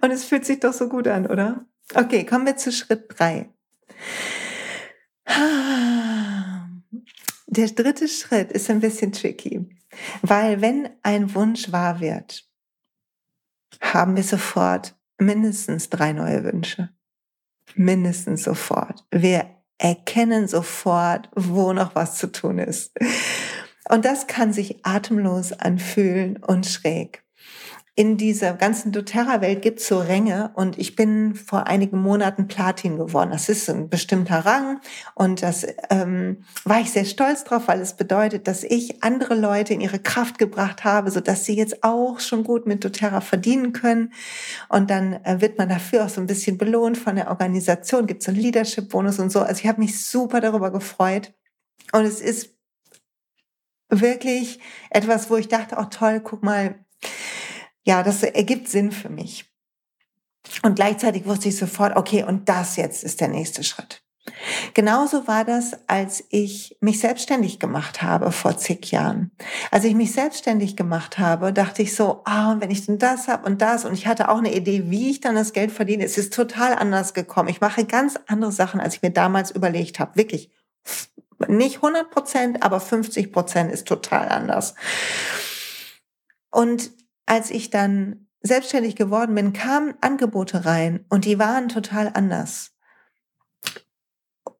[0.00, 1.66] Und es fühlt sich doch so gut an, oder?
[1.94, 3.50] Okay, kommen wir zu Schritt drei.
[7.46, 9.68] Der dritte Schritt ist ein bisschen tricky,
[10.22, 12.44] weil wenn ein Wunsch wahr wird,
[13.80, 16.90] haben wir sofort mindestens drei neue Wünsche.
[17.74, 19.04] Mindestens sofort.
[19.10, 19.46] Wir
[19.78, 22.92] erkennen sofort, wo noch was zu tun ist.
[23.88, 27.23] Und das kann sich atemlos anfühlen und schräg
[27.96, 32.96] in dieser ganzen doTERRA-Welt gibt es so Ränge und ich bin vor einigen Monaten Platin
[32.96, 33.30] geworden.
[33.30, 34.80] Das ist ein bestimmter Rang
[35.14, 39.74] und das ähm, war ich sehr stolz drauf, weil es bedeutet, dass ich andere Leute
[39.74, 43.72] in ihre Kraft gebracht habe, so dass sie jetzt auch schon gut mit doTERRA verdienen
[43.72, 44.12] können.
[44.68, 48.22] Und dann äh, wird man dafür auch so ein bisschen belohnt von der Organisation, gibt
[48.22, 49.40] es einen Leadership-Bonus und so.
[49.40, 51.32] Also ich habe mich super darüber gefreut
[51.92, 52.56] und es ist
[53.88, 54.58] wirklich
[54.90, 56.83] etwas, wo ich dachte, oh toll, guck mal,
[57.84, 59.44] ja, das ergibt Sinn für mich.
[60.62, 64.02] Und gleichzeitig wusste ich sofort, okay, und das jetzt ist der nächste Schritt.
[64.72, 69.30] Genauso war das, als ich mich selbstständig gemacht habe vor zig Jahren.
[69.70, 73.28] Als ich mich selbstständig gemacht habe, dachte ich so, ah, und wenn ich denn das
[73.28, 76.04] habe und das, und ich hatte auch eine Idee, wie ich dann das Geld verdiene.
[76.04, 77.50] Es ist total anders gekommen.
[77.50, 80.16] Ich mache ganz andere Sachen, als ich mir damals überlegt habe.
[80.16, 80.50] Wirklich.
[81.46, 84.74] Nicht 100 Prozent, aber 50 Prozent ist total anders.
[86.50, 86.90] Und
[87.26, 92.72] als ich dann selbstständig geworden bin, kamen Angebote rein und die waren total anders.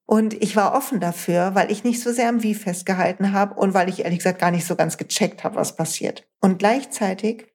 [0.06, 3.74] Und ich war offen dafür, weil ich nicht so sehr am Wie festgehalten habe und
[3.74, 6.26] weil ich ehrlich gesagt gar nicht so ganz gecheckt habe, was passiert.
[6.40, 7.46] Und gleichzeitig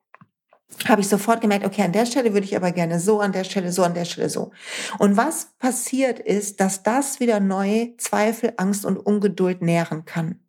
[0.87, 3.43] habe ich sofort gemerkt, okay, an der Stelle würde ich aber gerne so, an der
[3.43, 4.51] Stelle so, an der Stelle so.
[4.97, 10.39] Und was passiert ist, dass das wieder neue Zweifel, Angst und Ungeduld nähren kann.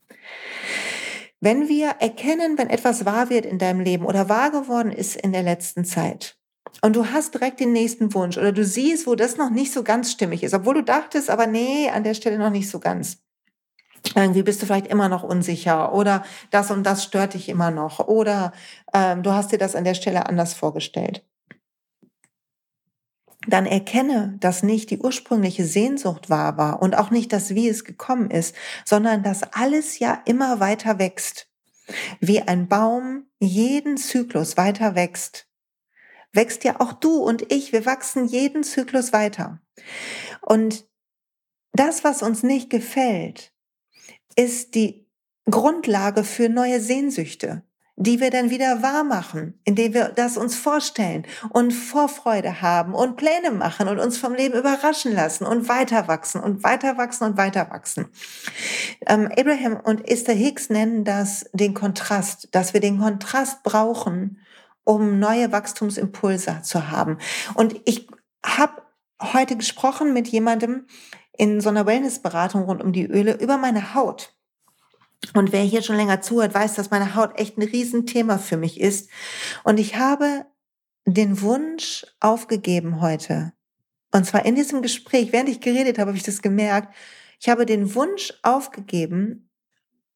[1.40, 5.32] Wenn wir erkennen, wenn etwas wahr wird in deinem Leben oder wahr geworden ist in
[5.32, 6.36] der letzten Zeit,
[6.82, 9.82] und du hast direkt den nächsten Wunsch oder du siehst, wo das noch nicht so
[9.82, 13.18] ganz stimmig ist, obwohl du dachtest, aber nee, an der Stelle noch nicht so ganz.
[14.14, 18.00] Irgendwie bist du vielleicht immer noch unsicher oder das und das stört dich immer noch
[18.00, 18.52] oder
[18.94, 21.24] ähm, du hast dir das an der Stelle anders vorgestellt.
[23.46, 27.84] Dann erkenne, dass nicht die ursprüngliche Sehnsucht wahr war und auch nicht das, wie es
[27.84, 31.48] gekommen ist, sondern dass alles ja immer weiter wächst.
[32.20, 35.48] Wie ein Baum jeden Zyklus weiter wächst,
[36.32, 39.60] wächst ja auch du und ich, wir wachsen jeden Zyklus weiter.
[40.42, 40.86] Und
[41.72, 43.52] das, was uns nicht gefällt,
[44.36, 45.08] ist die
[45.50, 47.64] Grundlage für neue Sehnsüchte
[48.00, 53.16] die wir dann wieder wahr machen, indem wir das uns vorstellen und Vorfreude haben und
[53.16, 57.36] Pläne machen und uns vom Leben überraschen lassen und weiter wachsen und weiter wachsen und
[57.36, 58.06] weiter wachsen.
[59.06, 64.38] Ähm, Abraham und Esther Hicks nennen das den Kontrast, dass wir den Kontrast brauchen,
[64.82, 67.18] um neue Wachstumsimpulse zu haben.
[67.52, 68.08] Und ich
[68.44, 68.80] habe
[69.22, 70.86] heute gesprochen mit jemandem
[71.36, 74.34] in so einer Wellnessberatung rund um die Öle über meine Haut.
[75.34, 78.80] Und wer hier schon länger zuhört, weiß, dass meine Haut echt ein Riesenthema für mich
[78.80, 79.10] ist.
[79.64, 80.46] Und ich habe
[81.06, 83.52] den Wunsch aufgegeben heute.
[84.12, 86.94] Und zwar in diesem Gespräch, während ich geredet habe, habe ich das gemerkt.
[87.38, 89.50] Ich habe den Wunsch aufgegeben,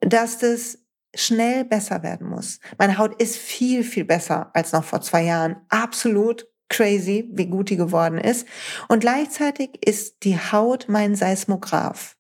[0.01, 0.79] dass das
[1.15, 2.59] schnell besser werden muss.
[2.79, 5.57] Meine Haut ist viel, viel besser als noch vor zwei Jahren.
[5.69, 8.47] Absolut crazy, wie gut die geworden ist.
[8.89, 12.17] Und gleichzeitig ist die Haut mein Seismograph.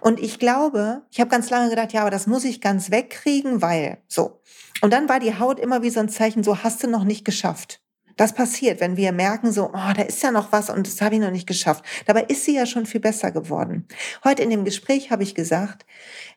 [0.00, 3.62] Und ich glaube, ich habe ganz lange gedacht, ja, aber das muss ich ganz wegkriegen,
[3.62, 4.40] weil so.
[4.80, 7.24] Und dann war die Haut immer wie so ein Zeichen, so hast du noch nicht
[7.24, 7.80] geschafft.
[8.18, 11.14] Das passiert, wenn wir merken, so, oh, da ist ja noch was und das habe
[11.14, 11.84] ich noch nicht geschafft.
[12.04, 13.86] Dabei ist sie ja schon viel besser geworden.
[14.24, 15.86] Heute in dem Gespräch habe ich gesagt,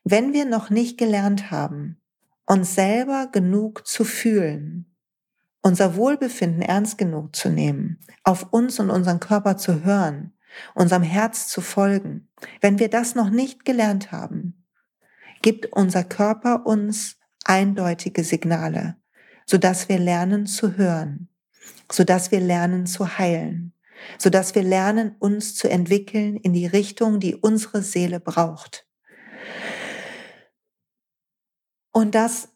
[0.03, 1.99] wenn wir noch nicht gelernt haben,
[2.45, 4.85] uns selber genug zu fühlen,
[5.63, 10.33] unser Wohlbefinden ernst genug zu nehmen, auf uns und unseren Körper zu hören,
[10.73, 14.65] unserem Herz zu folgen, wenn wir das noch nicht gelernt haben,
[15.41, 18.97] gibt unser Körper uns eindeutige Signale,
[19.45, 21.29] sodass wir lernen zu hören,
[21.91, 23.73] sodass wir lernen zu heilen,
[24.17, 28.87] sodass wir lernen, uns zu entwickeln in die Richtung, die unsere Seele braucht.
[31.91, 32.49] Und das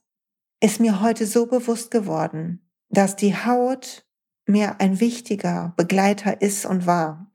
[0.61, 4.05] ist mir heute so bewusst geworden, dass die Haut
[4.45, 7.31] mir ein wichtiger Begleiter ist und war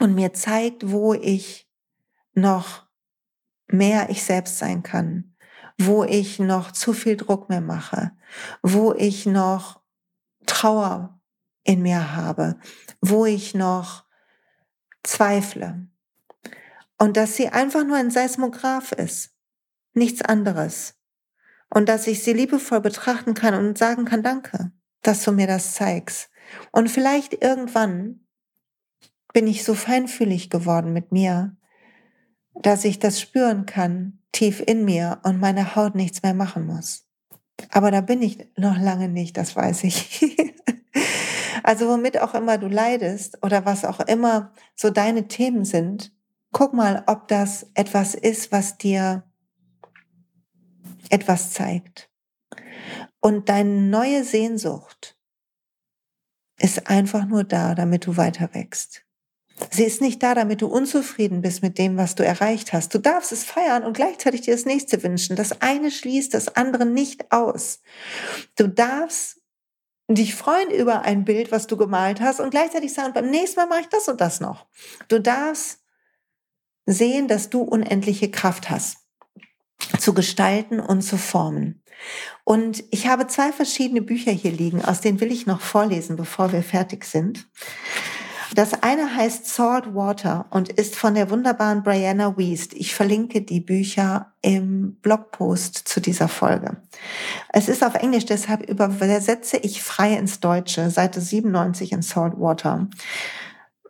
[0.00, 1.68] und mir zeigt, wo ich
[2.34, 2.86] noch
[3.66, 5.34] mehr ich selbst sein kann,
[5.78, 8.12] wo ich noch zu viel Druck mehr mache,
[8.62, 9.80] wo ich noch
[10.46, 11.20] Trauer
[11.64, 12.58] in mir habe,
[13.00, 14.04] wo ich noch
[15.02, 15.86] zweifle.
[16.98, 19.34] Und dass sie einfach nur ein Seismograph ist,
[19.92, 20.94] nichts anderes.
[21.70, 24.72] Und dass ich sie liebevoll betrachten kann und sagen kann, danke,
[25.02, 26.30] dass du mir das zeigst.
[26.72, 28.26] Und vielleicht irgendwann
[29.32, 31.56] bin ich so feinfühlig geworden mit mir,
[32.54, 37.06] dass ich das spüren kann, tief in mir und meine Haut nichts mehr machen muss.
[37.70, 40.36] Aber da bin ich noch lange nicht, das weiß ich.
[41.62, 46.12] also womit auch immer du leidest oder was auch immer so deine Themen sind,
[46.52, 49.24] guck mal, ob das etwas ist, was dir
[51.10, 52.10] etwas zeigt.
[53.20, 55.16] Und deine neue Sehnsucht
[56.60, 59.04] ist einfach nur da, damit du weiter wächst.
[59.70, 62.94] Sie ist nicht da, damit du unzufrieden bist mit dem, was du erreicht hast.
[62.94, 65.36] Du darfst es feiern und gleichzeitig dir das nächste wünschen.
[65.36, 67.80] Das eine schließt das andere nicht aus.
[68.56, 69.40] Du darfst
[70.08, 73.66] dich freuen über ein Bild, was du gemalt hast und gleichzeitig sagen, beim nächsten Mal
[73.66, 74.66] mache ich das und das noch.
[75.08, 75.80] Du darfst
[76.86, 78.96] sehen, dass du unendliche Kraft hast,
[79.98, 81.82] zu gestalten und zu formen.
[82.44, 86.52] Und ich habe zwei verschiedene Bücher hier liegen, aus denen will ich noch vorlesen, bevor
[86.52, 87.46] wir fertig sind.
[88.54, 92.72] Das eine heißt Salt Water und ist von der wunderbaren Brianna Wiest.
[92.74, 96.78] Ich verlinke die Bücher im Blogpost zu dieser Folge.
[97.50, 102.88] Es ist auf Englisch, deshalb übersetze ich frei ins Deutsche, Seite 97 in Salt Water.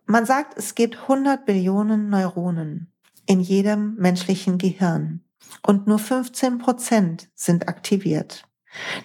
[0.06, 2.92] Man sagt, es gibt 100 Billionen Neuronen
[3.26, 5.22] in jedem menschlichen Gehirn
[5.66, 8.44] und nur 15 Prozent sind aktiviert.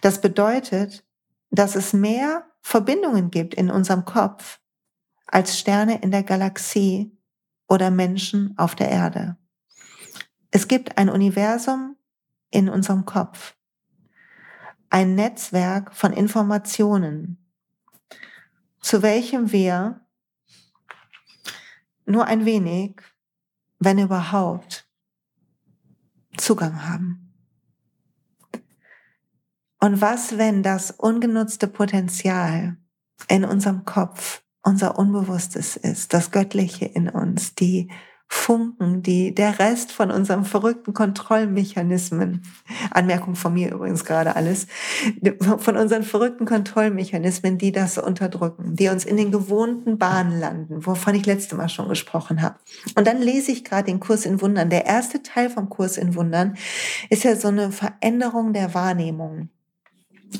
[0.01, 1.03] Das bedeutet,
[1.51, 4.59] dass es mehr Verbindungen gibt in unserem Kopf
[5.25, 7.17] als Sterne in der Galaxie
[7.67, 9.37] oder Menschen auf der Erde.
[10.51, 11.95] Es gibt ein Universum
[12.51, 13.55] in unserem Kopf,
[14.89, 17.43] ein Netzwerk von Informationen,
[18.79, 20.05] zu welchem wir
[22.05, 23.01] nur ein wenig,
[23.79, 24.87] wenn überhaupt,
[26.37, 27.33] Zugang haben.
[29.79, 32.77] Und was, wenn das ungenutzte Potenzial
[33.27, 37.89] in unserem Kopf unser Unbewusstes ist, das Göttliche in uns, die
[38.33, 42.41] Funken, die der Rest von unserem verrückten Kontrollmechanismen,
[42.89, 44.65] Anmerkung von mir übrigens gerade alles,
[45.59, 51.13] von unseren verrückten Kontrollmechanismen, die das unterdrücken, die uns in den gewohnten Bahnen landen, wovon
[51.13, 52.55] ich letzte Mal schon gesprochen habe.
[52.95, 54.71] Und dann lese ich gerade den Kurs in Wundern.
[54.71, 56.57] Der erste Teil vom Kurs in Wundern
[57.09, 59.49] ist ja so eine Veränderung der Wahrnehmung.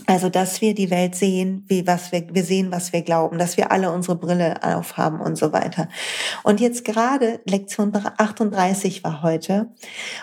[0.06, 3.58] Also, dass wir die Welt sehen, wie was wir, wir sehen, was wir glauben, dass
[3.58, 5.90] wir alle unsere Brille aufhaben und so weiter.
[6.44, 9.70] Und jetzt gerade Lektion 38 war heute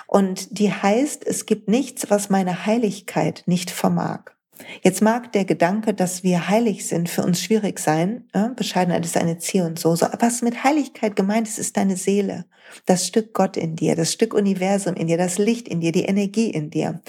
[0.07, 4.33] und die heißt, es gibt nichts, was meine Heiligkeit nicht vermag.
[4.83, 8.29] Jetzt mag der Gedanke, dass wir heilig sind, für uns schwierig sein.
[8.35, 8.49] Ja?
[8.49, 9.95] Bescheidenheit ist eine Ziel und so.
[9.95, 10.07] so.
[10.19, 12.47] Was mit Heiligkeit gemeint ist, ist deine Seele.
[12.87, 16.05] Das Stück Gott in dir, das Stück Universum in dir, das Licht in dir, die
[16.05, 17.01] Energie in dir.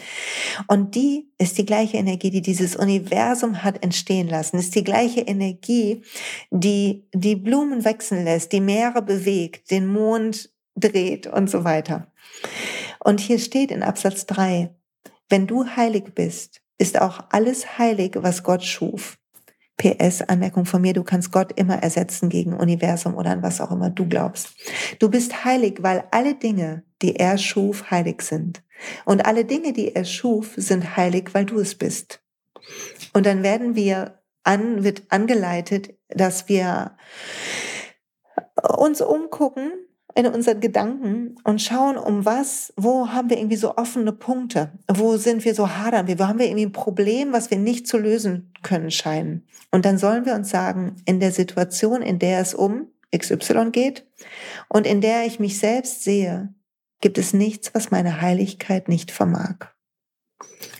[0.67, 4.57] Und die ist die gleiche Energie, die dieses Universum hat entstehen lassen.
[4.57, 6.01] Ist die gleiche Energie,
[6.49, 12.11] die die Blumen wachsen lässt, die Meere bewegt, den Mond dreht und so weiter.
[12.99, 14.73] Und hier steht in Absatz 3,
[15.29, 19.19] wenn du heilig bist, ist auch alles heilig, was Gott schuf.
[19.77, 23.71] PS, Anmerkung von mir, du kannst Gott immer ersetzen gegen Universum oder an was auch
[23.71, 24.55] immer du glaubst.
[24.97, 28.63] Du bist heilig, weil alle Dinge, die er schuf, heilig sind.
[29.05, 32.23] Und alle Dinge, die er schuf, sind heilig, weil du es bist.
[33.13, 36.97] Und dann werden wir an, wird angeleitet, dass wir
[38.77, 39.71] uns umgucken
[40.15, 44.71] in unseren Gedanken und schauen, um was, wo haben wir irgendwie so offene Punkte?
[44.87, 46.07] Wo sind wir so hadern?
[46.19, 49.47] Wo haben wir irgendwie ein Problem, was wir nicht zu lösen können scheinen?
[49.71, 54.05] Und dann sollen wir uns sagen, in der Situation, in der es um XY geht
[54.69, 56.53] und in der ich mich selbst sehe,
[57.01, 59.71] gibt es nichts, was meine Heiligkeit nicht vermag.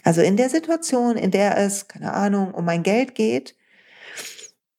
[0.04, 3.56] Also in der Situation, in der es, keine Ahnung, um mein Geld geht,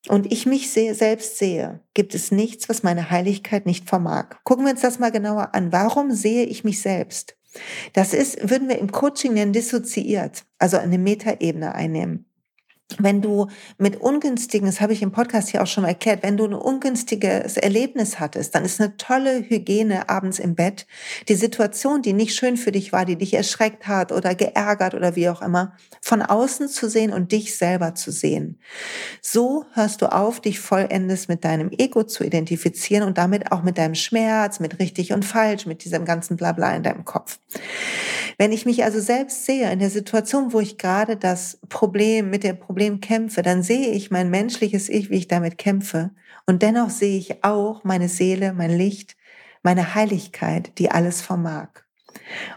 [0.09, 4.35] und ich mich sehe, selbst sehe, gibt es nichts, was meine Heiligkeit nicht vermag.
[4.43, 5.71] Gucken wir uns das mal genauer an.
[5.71, 7.37] Warum sehe ich mich selbst?
[7.93, 12.25] Das ist, würden wir im Coaching nennen, dissoziiert, also eine Metaebene einnehmen.
[12.99, 16.37] Wenn du mit ungünstigen, das habe ich im Podcast hier auch schon mal erklärt, wenn
[16.37, 20.85] du ein ungünstiges Erlebnis hattest, dann ist eine tolle Hygiene abends im Bett.
[21.27, 25.15] Die Situation, die nicht schön für dich war, die dich erschreckt hat oder geärgert oder
[25.15, 28.59] wie auch immer, von außen zu sehen und dich selber zu sehen.
[29.21, 33.77] So hörst du auf, dich vollendes mit deinem Ego zu identifizieren und damit auch mit
[33.77, 37.39] deinem Schmerz, mit richtig und falsch, mit diesem ganzen Blabla in deinem Kopf.
[38.37, 42.43] Wenn ich mich also selbst sehe in der Situation, wo ich gerade das Problem mit
[42.43, 46.11] dem Problem kämpfe, dann sehe ich mein menschliches Ich, wie ich damit kämpfe.
[46.45, 49.15] Und dennoch sehe ich auch meine Seele, mein Licht,
[49.61, 51.69] meine Heiligkeit, die alles vermag.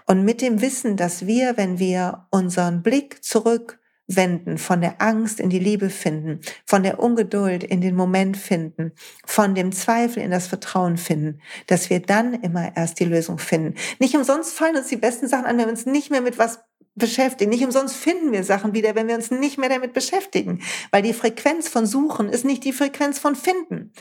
[0.07, 5.41] Und mit dem Wissen, dass wir, wenn wir unseren Blick zurück wenden, von der Angst
[5.41, 8.93] in die Liebe finden, von der Ungeduld in den Moment finden,
[9.25, 13.75] von dem Zweifel in das Vertrauen finden, dass wir dann immer erst die Lösung finden.
[13.99, 16.61] Nicht umsonst fallen uns die besten Sachen an, wenn wir uns nicht mehr mit was
[16.97, 17.51] beschäftigen.
[17.51, 21.13] Nicht umsonst finden wir Sachen wieder, wenn wir uns nicht mehr damit beschäftigen, weil die
[21.13, 23.93] Frequenz von Suchen ist nicht die Frequenz von Finden.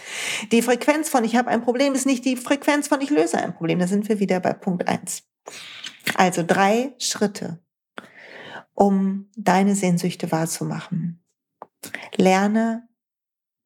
[0.51, 3.53] Die Frequenz von ich habe ein Problem ist nicht die Frequenz von ich löse ein
[3.53, 3.79] Problem.
[3.79, 5.23] Da sind wir wieder bei Punkt eins.
[6.15, 7.59] Also drei Schritte
[8.73, 11.23] um deine Sehnsüchte wahrzumachen.
[12.17, 12.87] Lerne,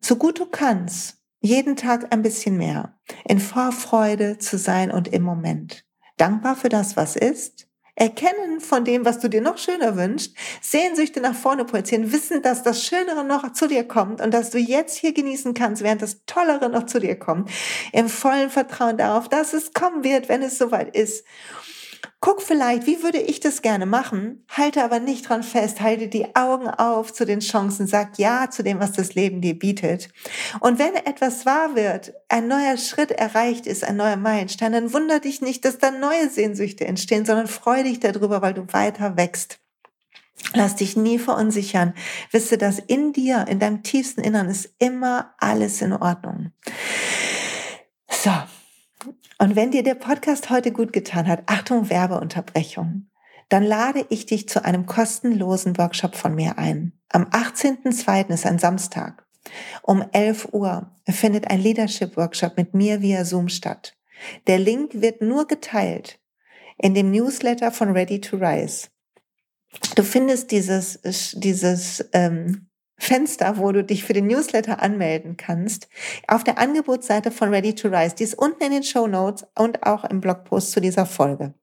[0.02, 5.24] so gut du kannst, jeden Tag ein bisschen mehr, in Vorfreude zu sein und im
[5.24, 5.86] Moment.
[6.18, 7.69] Dankbar für das, was ist,
[8.00, 12.64] Erkennen von dem, was du dir noch schöner wünschst, Sehnsüchte nach vorne projizieren, wissen, dass
[12.64, 16.26] das Schönere noch zu dir kommt und dass du jetzt hier genießen kannst, während das
[16.26, 17.52] Tollere noch zu dir kommt,
[17.92, 21.26] im vollen Vertrauen darauf, dass es kommen wird, wenn es soweit ist.
[22.22, 26.36] Guck vielleicht, wie würde ich das gerne machen, halte aber nicht dran fest, halte die
[26.36, 30.10] Augen auf zu den Chancen, sag ja zu dem, was das Leben dir bietet.
[30.60, 35.22] Und wenn etwas wahr wird, ein neuer Schritt erreicht ist, ein neuer Meilenstein, dann wunder
[35.22, 39.60] dich nicht, dass da neue Sehnsüchte entstehen, sondern freu dich darüber, weil du weiter wächst.
[40.54, 41.94] Lass dich nie verunsichern.
[42.32, 46.52] Wisse, dass in dir, in deinem tiefsten Innern ist immer alles in Ordnung.
[48.10, 48.32] So,
[49.40, 53.10] und wenn dir der Podcast heute gut getan hat, Achtung, Werbeunterbrechung,
[53.48, 56.94] dann lade ich dich zu einem kostenlosen Workshop von mir ein.
[57.10, 58.30] Am 18.02.
[58.30, 59.26] ist ein Samstag.
[59.82, 63.96] Um 11 Uhr findet ein Leadership Workshop mit mir via Zoom statt.
[64.48, 66.20] Der Link wird nur geteilt
[66.78, 68.90] in dem Newsletter von Ready to Rise.
[69.96, 71.00] Du findest dieses,
[71.34, 72.69] dieses ähm,
[73.00, 75.88] Fenster, wo du dich für den Newsletter anmelden kannst,
[76.28, 78.16] auf der Angebotsseite von Ready to Rise.
[78.16, 81.54] Die ist unten in den Show Notes und auch im Blogpost zu dieser Folge.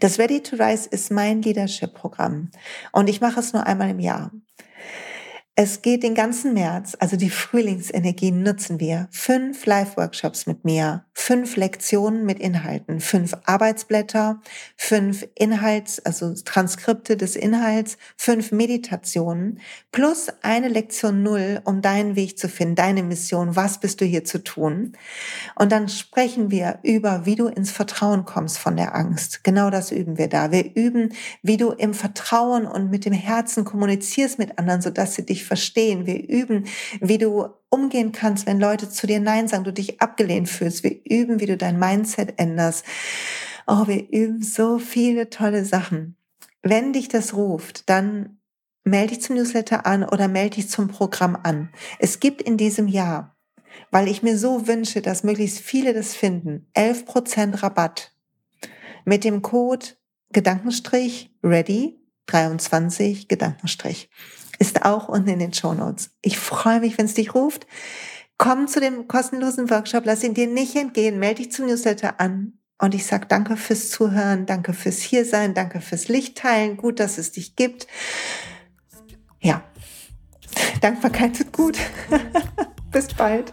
[0.00, 2.50] Das Ready to Rise ist mein Leadership-Programm
[2.92, 4.32] und ich mache es nur einmal im Jahr.
[5.54, 9.08] Es geht den ganzen März, also die Frühlingsenergie nutzen wir.
[9.10, 14.40] Fünf Live-Workshops mit mir, fünf Lektionen mit Inhalten, fünf Arbeitsblätter,
[14.78, 19.60] fünf Inhalts, also Transkripte des Inhalts, fünf Meditationen
[19.92, 24.24] plus eine Lektion Null, um deinen Weg zu finden, deine Mission, was bist du hier
[24.24, 24.94] zu tun.
[25.54, 29.44] Und dann sprechen wir über, wie du ins Vertrauen kommst von der Angst.
[29.44, 30.50] Genau das üben wir da.
[30.50, 35.26] Wir üben, wie du im Vertrauen und mit dem Herzen kommunizierst mit anderen, sodass sie
[35.26, 36.06] dich dich verstehen.
[36.06, 36.66] Wir üben,
[37.00, 40.84] wie du umgehen kannst, wenn Leute zu dir Nein sagen, du dich abgelehnt fühlst.
[40.84, 42.84] Wir üben, wie du dein Mindset änderst.
[43.66, 46.16] Oh, wir üben so viele tolle Sachen.
[46.62, 48.38] Wenn dich das ruft, dann
[48.84, 51.70] melde dich zum Newsletter an oder melde dich zum Programm an.
[51.98, 53.36] Es gibt in diesem Jahr,
[53.90, 58.12] weil ich mir so wünsche, dass möglichst viele das finden, 11% Rabatt
[59.04, 59.86] mit dem Code
[60.32, 64.08] Gedankenstrich ready 23 Gedankenstrich
[64.62, 66.10] ist auch unten in den Show Notes.
[66.22, 67.66] Ich freue mich, wenn es dich ruft.
[68.38, 72.60] Komm zu dem kostenlosen Workshop, lass ihn dir nicht entgehen, melde dich zum Newsletter an.
[72.78, 77.18] Und ich sage danke fürs Zuhören, danke fürs Hiersein, danke fürs Licht teilen, gut, dass
[77.18, 77.88] es dich gibt.
[79.40, 79.64] Ja,
[80.80, 81.78] Dankbarkeit tut gut.
[82.92, 83.52] Bis bald.